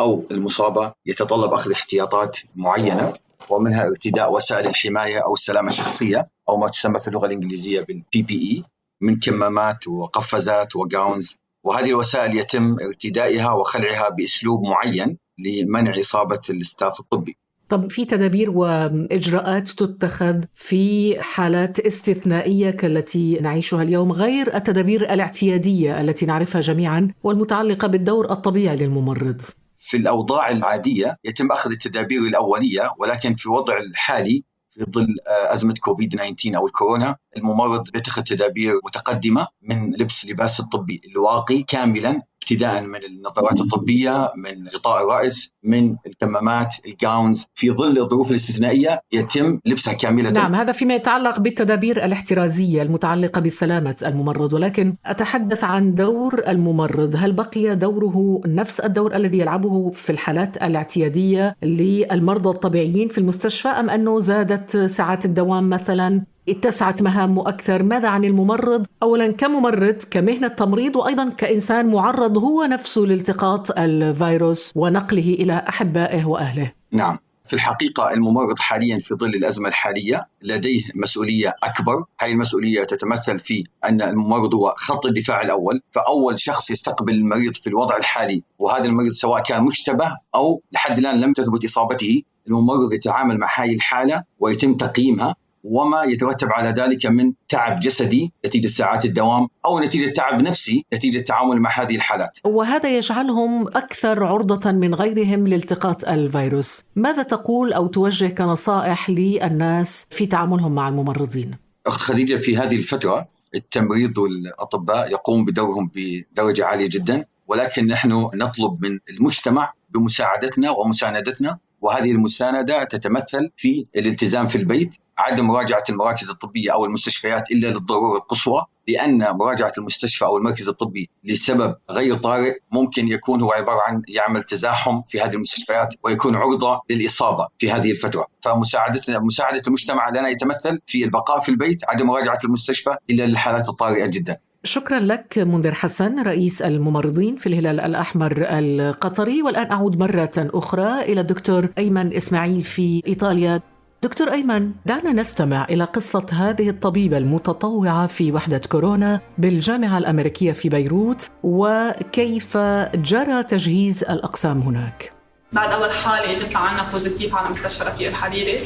أو 0.00 0.24
المصابة 0.30 0.92
يتطلب 1.06 1.52
أخذ 1.52 1.72
احتياطات 1.72 2.38
معينة 2.56 3.12
ومنها 3.50 3.86
ارتداء 3.86 4.32
وسائل 4.32 4.68
الحماية 4.68 5.18
أو 5.18 5.32
السلامة 5.32 5.68
الشخصية 5.68 6.28
أو 6.48 6.56
ما 6.56 6.68
تسمى 6.68 7.00
في 7.00 7.08
اللغة 7.08 7.26
الإنجليزية 7.26 7.80
بال 7.80 8.22
PPE 8.22 8.62
من 9.00 9.18
كمامات 9.18 9.88
وقفازات 9.88 10.76
و 10.76 10.87
gowns 10.87 11.40
وهذه 11.64 11.88
الوسائل 11.88 12.36
يتم 12.36 12.76
ارتدائها 12.86 13.52
وخلعها 13.52 14.08
بأسلوب 14.08 14.62
معين 14.62 15.18
لمنع 15.38 16.00
إصابة 16.00 16.40
ال 16.50 16.58
staff 16.58 17.00
الطبي. 17.00 17.36
طب 17.68 17.90
في 17.90 18.04
تدابير 18.04 18.50
وإجراءات 18.50 19.68
تتخذ 19.68 20.40
في 20.54 21.16
حالات 21.22 21.80
استثنائية 21.80 22.70
كالتي 22.70 23.34
نعيشها 23.34 23.82
اليوم 23.82 24.12
غير 24.12 24.56
التدابير 24.56 25.12
الاعتيادية 25.12 26.00
التي 26.00 26.26
نعرفها 26.26 26.60
جميعا 26.60 27.14
والمتعلقة 27.22 27.88
بالدور 27.88 28.30
الطبيعي 28.30 28.76
للممرض. 28.76 29.42
في 29.84 29.96
الأوضاع 29.96 30.50
العادية 30.50 31.18
يتم 31.24 31.52
أخذ 31.52 31.70
التدابير 31.70 32.22
الأولية 32.22 32.92
ولكن 32.98 33.34
في 33.34 33.46
الوضع 33.46 33.78
الحالي 33.78 34.44
في 34.70 34.84
ظل 34.90 35.06
آه، 35.28 35.54
أزمة 35.54 35.74
كوفيد 35.80 36.10
19 36.10 36.56
أو 36.56 36.66
الكورونا 36.66 37.16
الممرض 37.36 37.90
بيتخذ 37.90 38.22
تدابير 38.22 38.72
متقدمة 38.84 39.48
من 39.62 39.92
لبس 39.92 40.26
لباس 40.26 40.60
الطبي 40.60 41.00
الواقي 41.10 41.62
كاملا 41.62 42.22
ابتداء 42.44 42.82
من 42.82 43.04
النظارات 43.04 43.60
الطبية 43.60 44.32
من 44.36 44.68
غطاء 44.68 45.04
الرأس 45.04 45.52
من 45.64 45.96
الكمامات 46.06 46.74
الجاونز 46.86 47.46
في 47.54 47.70
ظل 47.70 47.98
الظروف 47.98 48.30
الاستثنائية 48.30 49.00
يتم 49.12 49.60
لبسها 49.66 49.94
كاملة. 49.94 50.30
نعم 50.30 50.54
هذا 50.54 50.72
فيما 50.72 50.94
يتعلق 50.94 51.38
بالتدابير 51.38 52.04
الاحترازية 52.04 52.82
المتعلقة 52.82 53.40
بسلامه 53.40 53.96
الممرض. 54.06 54.52
ولكن 54.52 54.94
أتحدث 55.06 55.64
عن 55.64 55.94
دور 55.94 56.42
الممرض. 56.48 57.14
هل 57.16 57.32
بقي 57.32 57.76
دوره 57.76 58.40
نفس 58.46 58.80
الدور 58.80 59.16
الذي 59.16 59.38
يلعبه 59.38 59.90
في 59.90 60.10
الحالات 60.10 60.56
الاعتيادية 60.56 61.56
للمرضى 61.62 62.48
الطبيعيين 62.48 63.08
في 63.08 63.18
المستشفى 63.18 63.68
أم 63.68 63.90
أنه 63.90 64.20
زادت 64.20 64.76
ساعات 64.76 65.24
الدوام 65.24 65.70
مثلا 65.70 66.33
اتسعت 66.48 67.02
مهامه 67.02 67.48
أكثر 67.48 67.82
ماذا 67.82 68.08
عن 68.08 68.24
الممرض؟ 68.24 68.86
أولا 69.02 69.32
كممرض 69.32 69.96
كمهنة 70.10 70.48
تمريض 70.48 70.96
وأيضا 70.96 71.30
كإنسان 71.30 71.86
معرض 71.86 72.38
هو 72.38 72.64
نفسه 72.64 73.00
لالتقاط 73.00 73.78
الفيروس 73.78 74.72
ونقله 74.76 75.34
إلى 75.34 75.64
أحبائه 75.68 76.24
وأهله. 76.24 76.72
نعم. 76.92 77.18
في 77.46 77.54
الحقيقة 77.54 78.12
الممرض 78.12 78.58
حاليا 78.58 78.98
في 78.98 79.14
ظل 79.14 79.34
الأزمة 79.34 79.68
الحالية 79.68 80.28
لديه 80.42 80.82
مسؤولية 80.94 81.54
أكبر. 81.62 82.04
هذه 82.20 82.32
المسؤولية 82.32 82.84
تتمثل 82.84 83.38
في 83.38 83.64
أن 83.84 84.02
الممرض 84.02 84.54
هو 84.54 84.74
خط 84.76 85.06
الدفاع 85.06 85.42
الأول. 85.42 85.80
فأول 85.92 86.38
شخص 86.38 86.70
يستقبل 86.70 87.14
المريض 87.14 87.54
في 87.54 87.66
الوضع 87.66 87.96
الحالي 87.96 88.42
وهذا 88.58 88.84
المريض 88.84 89.12
سواء 89.12 89.42
كان 89.42 89.64
مشتبه 89.64 90.16
أو 90.34 90.62
لحد 90.72 90.98
الآن 90.98 91.20
لم 91.20 91.32
تثبت 91.32 91.64
إصابته 91.64 92.22
الممرض 92.46 92.92
يتعامل 92.92 93.38
مع 93.38 93.48
هذه 93.54 93.74
الحالة 93.74 94.22
ويتم 94.40 94.74
تقييمها. 94.74 95.34
وما 95.64 96.02
يترتب 96.02 96.48
على 96.52 96.68
ذلك 96.68 97.06
من 97.06 97.32
تعب 97.48 97.80
جسدي 97.80 98.32
نتيجة 98.46 98.66
ساعات 98.66 99.04
الدوام 99.04 99.48
أو 99.66 99.80
نتيجة 99.80 100.12
تعب 100.12 100.40
نفسي 100.40 100.84
نتيجة 100.94 101.18
التعامل 101.18 101.60
مع 101.60 101.82
هذه 101.82 101.96
الحالات. 101.96 102.38
وهذا 102.44 102.96
يجعلهم 102.96 103.68
أكثر 103.68 104.24
عرضة 104.24 104.72
من 104.72 104.94
غيرهم 104.94 105.46
لالتقاط 105.46 106.08
الفيروس. 106.08 106.82
ماذا 106.96 107.22
تقول 107.22 107.72
أو 107.72 107.86
توجه 107.86 108.26
كنصائح 108.26 109.10
للناس 109.10 110.06
في 110.10 110.26
تعاملهم 110.26 110.74
مع 110.74 110.88
الممرضين؟ 110.88 111.56
خديجة 111.88 112.36
في 112.36 112.56
هذه 112.56 112.76
الفترة 112.76 113.26
التمريض 113.54 114.18
والاطباء 114.18 115.10
يقوم 115.10 115.44
بدورهم 115.44 115.90
بدرجة 115.94 116.64
عالية 116.64 116.88
جدا 116.90 117.24
ولكن 117.46 117.86
نحن 117.86 118.28
نطلب 118.34 118.84
من 118.84 118.98
المجتمع 119.10 119.72
بمساعدتنا 119.90 120.70
ومساندتنا 120.70 121.58
وهذه 121.84 122.10
المساندة 122.10 122.84
تتمثل 122.84 123.50
في 123.56 123.86
الالتزام 123.96 124.48
في 124.48 124.56
البيت 124.56 124.96
عدم 125.18 125.46
مراجعة 125.46 125.84
المراكز 125.90 126.30
الطبية 126.30 126.72
أو 126.72 126.84
المستشفيات 126.84 127.50
إلا 127.50 127.66
للضرورة 127.66 128.16
القصوى 128.18 128.64
لأن 128.88 129.30
مراجعة 129.30 129.72
المستشفى 129.78 130.24
أو 130.24 130.36
المركز 130.36 130.68
الطبي 130.68 131.10
لسبب 131.24 131.76
غير 131.90 132.16
طارئ 132.16 132.58
ممكن 132.72 133.08
يكون 133.08 133.42
هو 133.42 133.52
عبارة 133.52 133.80
عن 133.86 134.02
يعمل 134.08 134.42
تزاحم 134.42 135.02
في 135.08 135.20
هذه 135.20 135.34
المستشفيات 135.34 135.94
ويكون 136.02 136.36
عرضة 136.36 136.80
للإصابة 136.90 137.48
في 137.58 137.70
هذه 137.70 137.90
الفترة. 137.90 138.26
فمساعدتنا 138.40 139.18
مساعدة 139.18 139.62
المجتمع 139.66 140.08
لنا 140.08 140.28
يتمثل 140.28 140.80
في 140.86 141.04
البقاء 141.04 141.40
في 141.40 141.48
البيت 141.48 141.84
عدم 141.88 142.06
مراجعة 142.06 142.38
المستشفى 142.44 142.96
إلا 143.10 143.22
للحالات 143.22 143.68
الطارئة 143.68 144.06
جدا. 144.06 144.38
شكرا 144.64 145.00
لك 145.00 145.38
منذر 145.38 145.74
حسن 145.74 146.22
رئيس 146.22 146.62
الممرضين 146.62 147.36
في 147.36 147.46
الهلال 147.46 147.80
الأحمر 147.80 148.34
القطري. 148.36 149.42
والآن 149.42 149.70
أعود 149.70 149.98
مرة 149.98 150.32
أخرى 150.36 151.00
إلى 151.02 151.20
الدكتور 151.20 151.68
أيمن 151.78 152.14
إسماعيل 152.16 152.62
في 152.62 153.02
إيطاليا. 153.06 153.60
دكتور 154.02 154.32
أيمن 154.32 154.72
دعنا 154.86 155.12
نستمع 155.12 155.64
إلى 155.70 155.84
قصة 155.84 156.26
هذه 156.32 156.68
الطبيبة 156.68 157.18
المتطوعة 157.18 158.06
في 158.06 158.32
وحدة 158.32 158.60
كورونا 158.68 159.20
بالجامعة 159.38 159.98
الأمريكية 159.98 160.52
في 160.52 160.68
بيروت 160.68 161.30
وكيف 161.42 162.56
جرى 162.94 163.42
تجهيز 163.42 164.04
الأقسام 164.04 164.58
هناك. 164.60 165.13
بعد 165.54 165.72
أول 165.72 165.90
حالة 165.92 166.32
إجت 166.32 166.54
لعنا 166.54 166.82
positive 166.92 167.34
على 167.34 167.48
مستشفى 167.48 167.84
رفيق 167.84 168.08
الحريري 168.08 168.60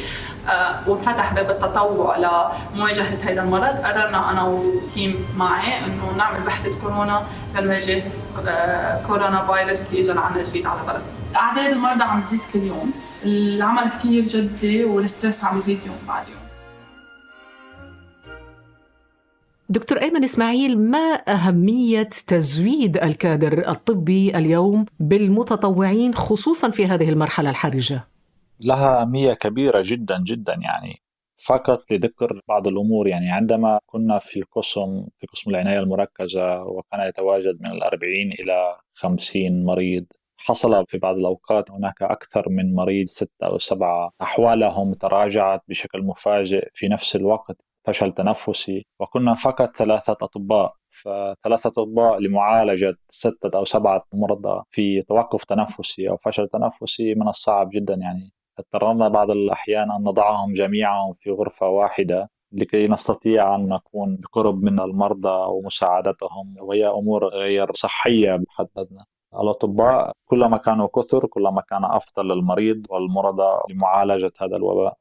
آه، 0.49 0.81
وانفتح 0.87 1.33
باب 1.33 1.51
التطوع 1.51 2.17
لمواجهة 2.17 3.19
هذا 3.23 3.43
المرض. 3.43 3.77
قررنا 3.85 4.31
أنا 4.31 4.43
وتيم 4.43 5.27
معي 5.37 5.79
إنه 5.79 6.13
نعمل 6.17 6.47
وحدة 6.47 6.71
كورونا 6.83 7.27
لنواجه 7.59 8.03
آه، 8.49 9.03
كورونا 9.07 9.45
فيروس 9.47 9.91
اللي 9.91 10.01
اجى 10.01 10.13
لعنا 10.13 10.43
جديد 10.43 10.67
على 10.67 10.81
البلد. 10.81 11.03
اعداد 11.37 11.73
المرضى 11.73 12.05
عم 12.05 12.23
تزيد 12.23 12.41
كل 12.53 12.63
يوم. 12.63 12.93
العمل 13.25 13.91
كثير 13.91 14.25
جدي 14.25 14.85
والستريس 14.85 15.45
عم 15.45 15.59
يزيد 15.59 15.81
يوم 15.87 15.99
بعد 16.09 16.29
يوم. 16.29 16.48
دكتور 19.71 20.03
أيمن 20.03 20.25
إسماعيل 20.25 20.79
ما 20.79 21.23
أهمية 21.29 22.09
تزويد 22.27 22.97
الكادر 22.97 23.69
الطبي 23.69 24.39
اليوم 24.39 24.87
بالمتطوعين 25.01 26.15
خصوصا 26.15 26.71
في 26.71 26.87
هذه 26.87 27.09
المرحلة 27.09 27.51
الحرجة؟ 27.51 28.09
لها 28.61 29.03
أهمية 29.03 29.33
كبيرة 29.33 29.83
جدا 29.85 30.23
جدا 30.27 30.55
يعني 30.55 31.03
فقط 31.47 31.93
لذكر 31.93 32.41
بعض 32.49 32.69
الأمور 32.69 33.09
يعني 33.09 33.31
عندما 33.31 33.81
كنا 33.87 34.19
في 34.19 34.39
القسم 34.41 35.07
في 35.15 35.27
قسم 35.27 35.51
العناية 35.51 35.79
المركزة 35.79 36.63
وكان 36.63 37.09
يتواجد 37.09 37.59
من 37.61 37.71
الأربعين 37.71 38.33
إلى 38.33 38.77
خمسين 38.95 39.65
مريض 39.65 40.05
حصل 40.37 40.85
في 40.89 40.99
بعض 40.99 41.17
الأوقات 41.17 41.71
هناك 41.71 42.03
أكثر 42.03 42.49
من 42.49 42.75
مريض 42.75 43.07
ستة 43.07 43.47
أو 43.47 43.59
سبعة 43.59 44.11
أحوالهم 44.23 44.95
تراجعت 44.95 45.63
بشكل 45.69 46.03
مفاجئ 46.03 46.69
في 46.73 46.89
نفس 46.89 47.17
الوقت 47.17 47.65
فشل 47.89 48.13
تنفسي 48.13 48.87
وكنا 49.01 49.35
فقط 49.35 49.77
ثلاثة 49.77 50.13
أطباء 50.23 50.75
فثلاثة 50.91 51.83
أطباء 51.83 52.19
لمعالجة 52.21 52.95
ستة 53.09 53.59
أو 53.59 53.65
سبعة 53.65 54.05
مرضى 54.15 54.63
في 54.71 55.03
توقف 55.03 55.45
تنفسي 55.45 56.09
أو 56.11 56.17
فشل 56.17 56.49
تنفسي 56.49 57.15
من 57.15 57.29
الصعب 57.29 57.69
جدا. 57.73 57.95
يعني 57.95 58.33
اضطررنا 58.59 59.09
بعض 59.09 59.31
الأحيان 59.31 59.91
أن 59.93 60.03
نضعهم 60.05 60.53
جميعا 60.53 61.13
في 61.15 61.31
غرفة 61.31 61.69
واحدة 61.69 62.31
لكي 62.53 62.89
نستطيع 62.89 63.55
أن 63.55 63.69
نكون 63.69 64.17
بقرب 64.17 64.63
من 64.63 64.81
المرضى 64.81 65.47
ومساعدتهم 65.53 66.55
وهي 66.61 66.87
أمور 66.89 67.29
غير 67.29 67.73
صحية 67.73 68.37
بحد 68.37 68.69
ذاتنا 68.79 69.05
الأطباء 69.35 70.13
كلما 70.27 70.57
كانوا 70.57 70.89
كثر 70.97 71.27
كلما 71.27 71.61
كان 71.61 71.85
أفضل 71.85 72.29
للمريض 72.29 72.87
والمرضى 72.91 73.61
لمعالجة 73.71 74.33
هذا 74.41 74.57
الوباء. 74.57 74.97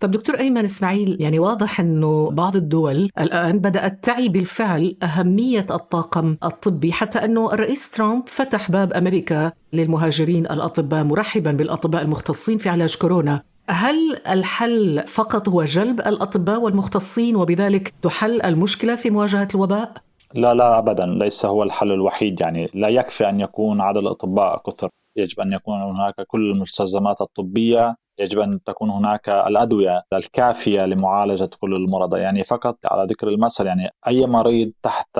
طب 0.00 0.10
دكتور 0.10 0.38
أيمن 0.38 0.64
إسماعيل 0.64 1.16
يعني 1.20 1.38
واضح 1.38 1.80
أنه 1.80 2.30
بعض 2.30 2.56
الدول 2.56 3.10
الآن 3.20 3.58
بدأت 3.58 4.04
تعي 4.04 4.28
بالفعل 4.28 4.96
أهمية 5.02 5.66
الطاقم 5.70 6.36
الطبي 6.44 6.92
حتى 6.92 7.18
أنه 7.24 7.52
الرئيس 7.52 7.90
ترامب 7.90 8.28
فتح 8.28 8.70
باب 8.70 8.92
أمريكا 8.92 9.52
للمهاجرين 9.72 10.46
الأطباء 10.46 11.04
مرحبا 11.04 11.52
بالأطباء 11.52 12.02
المختصين 12.02 12.58
في 12.58 12.68
علاج 12.68 12.96
كورونا. 12.96 13.42
هل 13.68 14.16
الحل 14.28 15.02
فقط 15.06 15.48
هو 15.48 15.64
جلب 15.64 16.00
الأطباء 16.00 16.60
والمختصين 16.60 17.36
وبذلك 17.36 17.92
تحل 18.02 18.42
المشكلة 18.42 18.96
في 18.96 19.10
مواجهة 19.10 19.48
الوباء؟ 19.54 19.92
لا 20.34 20.54
لا 20.54 20.78
ابدا 20.78 21.06
ليس 21.06 21.46
هو 21.46 21.62
الحل 21.62 21.92
الوحيد 21.92 22.40
يعني 22.40 22.70
لا 22.74 22.88
يكفي 22.88 23.28
أن 23.28 23.40
يكون 23.40 23.80
عدد 23.80 23.98
الأطباء 23.98 24.62
كثر. 24.66 24.88
يجب 25.16 25.40
أن 25.40 25.52
يكون 25.52 25.82
هناك 25.82 26.14
كل 26.26 26.50
المستلزمات 26.50 27.20
الطبية 27.20 27.96
يجب 28.18 28.38
أن 28.40 28.62
تكون 28.62 28.90
هناك 28.90 29.28
الأدوية 29.28 30.02
الكافية 30.12 30.86
لمعالجة 30.86 31.50
كل 31.60 31.74
المرضى. 31.74 32.18
يعني 32.20 32.44
فقط 32.44 32.78
على 32.84 33.06
ذكر 33.06 33.28
المثل 33.28 33.66
يعني 33.66 33.88
أي 34.08 34.26
مريض 34.26 34.72
تحت 34.82 35.18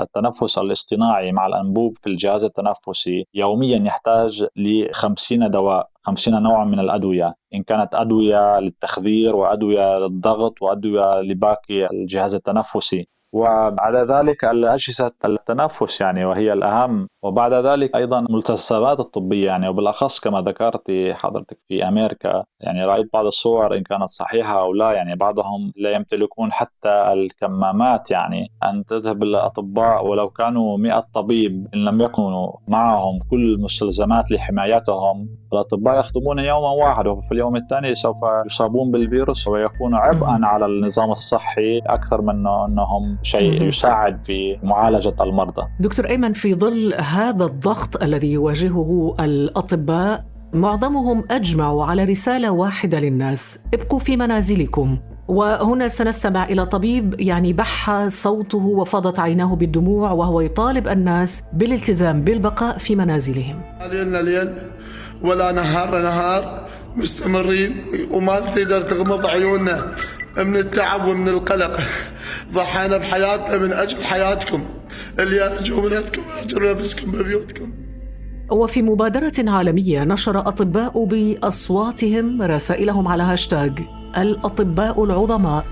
التنفس 0.00 0.58
الاصطناعي 0.58 1.32
مع 1.32 1.46
الأنبوب 1.46 1.96
في 1.96 2.06
الجهاز 2.10 2.44
التنفسي 2.44 3.26
يوميا 3.34 3.78
يحتاج 3.86 4.46
ل 4.56 4.92
50 4.92 5.50
دواء 5.50 5.88
50 6.02 6.42
نوعا 6.42 6.64
من 6.64 6.80
الأدوية. 6.80 7.34
إن 7.54 7.62
كانت 7.62 7.94
أدوية 7.94 8.60
للتخدير 8.60 9.36
وأدوية 9.36 9.98
للضغط 9.98 10.62
وأدوية 10.62 11.20
لباقي 11.20 11.86
الجهاز 11.90 12.34
التنفسي. 12.34 13.08
وبعد 13.34 13.94
ذلك 13.96 14.44
الأجهزة 14.44 15.12
التنفس 15.24 16.00
يعني 16.00 16.24
وهي 16.24 16.52
الأهم 16.52 17.08
وبعد 17.24 17.52
ذلك 17.52 17.96
أيضا 17.96 18.18
الملتزمات 18.18 19.00
الطبية 19.00 19.46
يعني 19.46 19.68
وبالأخص 19.68 20.20
كما 20.20 20.40
ذكرت 20.40 20.90
حضرتك 21.12 21.58
في 21.68 21.88
أمريكا 21.88 22.44
يعني 22.60 22.84
رأيت 22.84 23.06
بعض 23.12 23.26
الصور 23.26 23.76
إن 23.76 23.82
كانت 23.82 24.08
صحيحة 24.08 24.60
أو 24.60 24.72
لا 24.72 24.92
يعني 24.92 25.16
بعضهم 25.16 25.72
لا 25.76 25.90
يمتلكون 25.90 26.52
حتى 26.52 27.12
الكمامات 27.12 28.10
يعني 28.10 28.50
أن 28.64 28.84
تذهب 28.84 29.22
الأطباء 29.22 30.06
ولو 30.06 30.30
كانوا 30.30 30.78
100 30.78 31.04
طبيب 31.14 31.66
إن 31.74 31.84
لم 31.84 32.00
يكونوا 32.00 32.52
معهم 32.68 33.18
كل 33.30 33.54
المستلزمات 33.54 34.30
لحمايتهم. 34.30 35.28
الأطباء 35.52 36.00
يخدمون 36.00 36.38
يوما 36.38 36.70
واحد 36.70 37.06
وفي 37.06 37.32
اليوم 37.32 37.56
الثاني 37.56 37.94
سوف 37.94 38.16
يصابون 38.46 38.90
بالفيروس 38.90 39.48
ويكون 39.48 39.94
عبئا 39.94 40.38
على 40.42 40.66
النظام 40.66 41.10
الصحي 41.10 41.78
أكثر 41.78 42.22
من 42.22 42.46
أنهم 42.46 43.18
شيء 43.22 43.62
يساعد 43.62 44.24
في 44.26 44.58
معالجة 44.62 45.14
المرضى. 45.20 45.62
دكتور 45.80 46.08
أيمن 46.08 46.32
في 46.32 46.54
ظل 46.54 46.94
هذا 47.14 47.44
الضغط 47.44 48.02
الذي 48.02 48.32
يواجهه 48.32 49.16
الأطباء 49.20 50.24
معظمهم 50.52 51.24
أجمعوا 51.30 51.84
على 51.84 52.04
رسالة 52.04 52.50
واحدة 52.50 53.00
للناس 53.00 53.58
ابقوا 53.74 53.98
في 53.98 54.16
منازلكم. 54.16 54.98
وهنا 55.28 55.88
سنستمع 55.88 56.44
إلى 56.44 56.66
طبيب 56.66 57.20
يعني 57.20 57.52
بح 57.52 58.08
صوته 58.08 58.58
وفاضت 58.58 59.18
عيناه 59.18 59.56
بالدموع 59.56 60.10
وهو 60.10 60.40
يطالب 60.40 60.88
الناس 60.88 61.42
بالالتزام 61.52 62.22
بالبقاء 62.22 62.78
في 62.78 62.96
منازلهم. 62.96 63.60
ليلنا 63.90 64.18
ليل 64.18 64.52
ولا 65.22 65.52
نهار 65.52 66.02
نهار 66.02 66.68
مستمرين. 66.96 67.76
وما 68.10 68.40
تقدر 68.40 68.82
تغمض 68.82 69.26
عيوننا 69.26 69.86
من 70.38 70.56
التعب 70.56 71.08
ومن 71.08 71.28
القلق. 71.28 71.80
ضحينا 72.52 72.96
بحياتنا 72.96 73.58
من 73.58 73.72
أجل 73.72 74.04
حياتكم. 74.04 74.64
اللي 75.18 75.46
أرجو 75.52 75.80
عندكم 75.80 76.22
أجر 76.42 76.72
نفسكم 76.72 77.12
ببيوتكم. 77.12 77.72
وفي 78.50 78.82
مبادرة 78.82 79.32
عالمية 79.38 80.04
نشر 80.04 80.38
أطباء 80.38 81.04
بأصواتهم 81.04 82.42
رسائلهم 82.42 83.08
على 83.08 83.22
هاشتاغ 83.22 83.70
الأطباء 84.16 85.04
العظماء. 85.04 85.64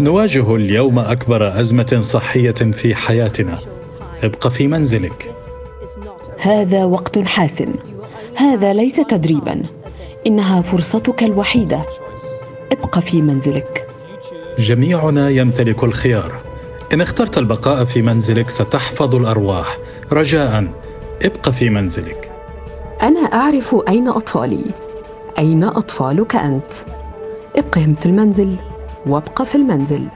نواجه 0.00 0.56
اليوم 0.56 0.98
أكبر 0.98 1.60
أزمة 1.60 1.98
صحية 2.00 2.52
في 2.52 2.94
حياتنا. 2.94 3.58
ابق 4.22 4.48
في 4.48 4.68
منزلك. 4.68 5.34
هذا 6.38 6.84
وقت 6.84 7.18
حاسم. 7.18 7.74
هذا 8.36 8.72
ليس 8.72 8.96
تدريبا. 8.96 9.62
إنها 10.26 10.62
فرصتك 10.62 11.22
الوحيدة. 11.22 11.82
ابق 12.72 12.98
في 12.98 13.22
منزلك. 13.22 13.81
جميعنا 14.58 15.30
يمتلك 15.30 15.84
الخيار. 15.84 16.40
إن 16.92 17.00
اخترت 17.00 17.38
البقاء 17.38 17.84
في 17.84 18.02
منزلك 18.02 18.50
ستحفظ 18.50 19.14
الأرواح. 19.14 19.78
رجاء 20.12 20.64
ابق 21.22 21.50
في 21.50 21.70
منزلك. 21.70 22.32
أنا 23.02 23.20
أعرف 23.20 23.76
أين 23.88 24.08
أطفالي. 24.08 24.64
أين 25.38 25.64
أطفالك 25.64 26.36
أنت؟ 26.36 26.72
ابقهم 27.56 27.94
في 27.94 28.06
المنزل 28.06 28.56
وابق 29.06 29.42
في 29.42 29.54
المنزل. 29.54 30.06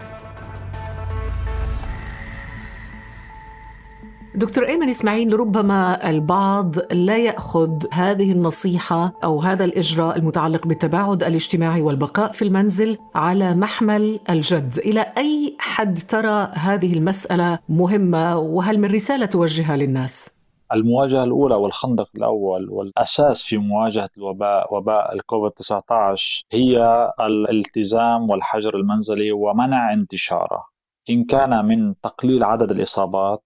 دكتور 4.37 4.67
ايمن 4.67 4.89
إسماعيل 4.89 5.41
ربما 5.41 6.11
البعض 6.11 6.75
لا 6.93 7.17
يأخذ 7.17 7.71
هذه 7.93 8.33
النصيحة 8.33 9.13
أو 9.25 9.41
هذا 9.41 9.65
الإجراء 9.65 10.19
المتعلق 10.19 10.67
بالتباعد 10.67 11.23
الاجتماعي 11.23 11.83
والبقاء 11.83 12.33
في 12.33 12.43
المنزل 12.43 12.99
على 13.15 13.55
محمل 13.55 14.21
الجد، 14.31 14.79
إلى 14.79 15.01
أي 15.19 15.57
حد 15.59 15.99
ترى 15.99 16.51
هذه 16.53 16.95
المسألة 16.95 17.59
مهمة؟ 17.69 18.39
وهل 18.39 18.79
من 18.79 18.95
رسالة 18.95 19.27
توجهها 19.27 19.77
للناس؟ 19.77 20.31
المواجهة 20.75 21.25
الأولى 21.25 21.55
والخندق 21.55 22.09
الأول 22.17 22.71
والأساس 22.71 23.43
في 23.43 23.57
مواجهة 23.59 24.09
الوباء 24.17 24.75
وباء 24.75 25.15
الكوفيد 25.15 25.51
19 25.51 26.45
هي 26.53 27.09
الالتزام 27.21 28.31
والحجر 28.31 28.77
المنزلي 28.77 29.33
ومنع 29.33 29.93
انتشاره. 29.93 30.67
إن 31.11 31.25
كان 31.25 31.65
من 31.65 31.95
تقليل 32.03 32.45
عدد 32.45 32.71
الإصابات 32.71 33.45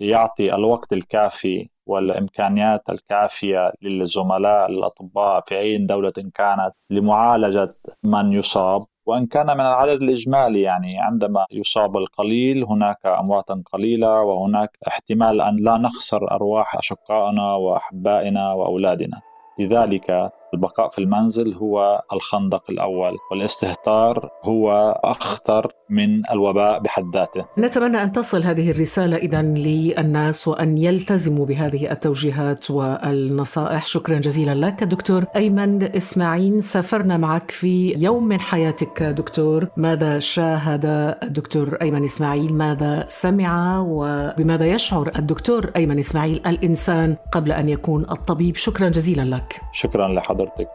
ليعطي 0.00 0.54
الوقت 0.54 0.92
الكافي 0.92 1.68
والإمكانيات 1.86 2.90
الكافية 2.90 3.72
للزملاء 3.82 4.70
الأطباء 4.70 5.42
في 5.46 5.58
أي 5.58 5.78
دولة 5.78 6.12
كانت 6.34 6.72
لمعالجة 6.90 7.74
من 8.02 8.32
يصاب. 8.32 8.86
وإن 9.06 9.26
كان 9.26 9.46
من 9.46 9.60
العدد 9.60 10.02
الإجمالي 10.02 10.60
يعني 10.60 10.98
عندما 10.98 11.46
يصاب 11.50 11.96
القليل 11.96 12.64
هناك 12.64 13.06
اموات 13.06 13.50
قليلة 13.72 14.22
وهناك 14.22 14.70
احتمال 14.88 15.40
أن 15.40 15.56
لا 15.56 15.76
نخسر 15.78 16.30
أرواح 16.30 16.76
أشقائنا 16.76 17.54
وأحبائنا 17.54 18.52
وأولادنا. 18.52 19.20
لذلك 19.58 20.30
البقاء 20.56 20.88
في 20.88 20.98
المنزل 20.98 21.54
هو 21.54 22.00
الخندق 22.12 22.62
الأول 22.70 23.16
والاستهتار 23.30 24.30
هو 24.44 24.70
أخطر 25.04 25.72
من 25.90 26.30
الوباء 26.30 26.78
بحد 26.80 27.04
ذاته. 27.14 27.44
نتمنى 27.58 28.02
أن 28.02 28.12
تصل 28.12 28.42
هذه 28.42 28.70
الرسالة 28.70 29.16
إذا 29.16 29.42
للناس 29.42 30.48
وأن 30.48 30.78
يلتزموا 30.78 31.46
بهذه 31.46 31.92
التوجيهات 31.92 32.70
والنصائح. 32.70 33.86
شكرا 33.86 34.18
جزيلا 34.18 34.66
لك 34.66 34.84
دكتور 34.84 35.24
أيمن 35.36 35.82
إسماعيل. 35.82 36.62
سافرنا 36.62 37.16
معك 37.16 37.50
في 37.50 37.94
يوم 37.98 38.28
من 38.28 38.40
حياتك 38.40 39.02
دكتور. 39.02 39.66
ماذا 39.76 40.18
شاهد 40.18 40.84
الدكتور 41.22 41.78
أيمن 41.82 42.04
إسماعيل؟ 42.04 42.54
ماذا 42.54 43.04
سمع؟ 43.08 43.84
وبماذا 43.88 44.66
يشعر 44.66 45.10
الدكتور 45.16 45.70
أيمن 45.76 45.98
إسماعيل 45.98 46.42
الإنسان 46.46 47.16
قبل 47.32 47.52
أن 47.52 47.68
يكون 47.68 48.02
الطبيب؟ 48.10 48.56
شكرا 48.56 48.88
جزيلا 48.88 49.36
لك. 49.36 49.60
شكرا 49.72 50.08
لحضرتك. 50.08 50.45
حضرتك 50.46 50.68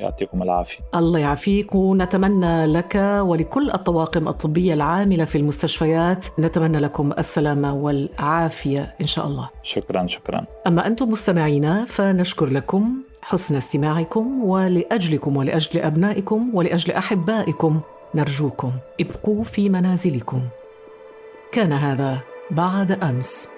ويعطيكم 0.00 0.42
العافية. 0.42 0.78
الله 0.94 1.18
يعافيك 1.18 1.74
ونتمنى 1.74 2.66
لك 2.66 2.94
ولكل 3.20 3.70
الطواقم 3.70 4.28
الطبية 4.28 4.74
العاملة 4.74 5.24
في 5.24 5.38
المستشفيات 5.38 6.26
نتمنى 6.38 6.78
لكم 6.78 7.12
السلامة 7.12 7.74
والعافية 7.74 8.94
إن 9.00 9.06
شاء 9.06 9.26
الله. 9.26 9.50
شكرا 9.62 10.06
شكرا. 10.06 10.46
أما 10.66 10.86
أنتم 10.86 11.10
مستمعينا 11.10 11.84
فنشكر 11.84 12.46
لكم 12.46 12.94
حسن 13.22 13.56
استماعكم 13.56 14.44
ولأجلكم 14.44 15.36
ولأجل 15.36 15.80
أبنائكم 15.80 16.54
ولأجل 16.54 16.92
أحبائكم 16.92 17.80
نرجوكم 18.14 18.72
ابقوا 19.00 19.44
في 19.44 19.68
منازلكم. 19.68 20.40
كان 21.52 21.72
هذا 21.72 22.18
بعد 22.50 22.92
أمس. 23.04 23.48